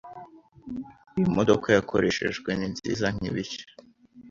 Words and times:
Iyi 1.17 1.25
modoka 1.35 1.67
yakoreshejwe 1.77 2.49
ni 2.57 2.67
nziza 2.73 3.05
nkibishya. 3.15 3.65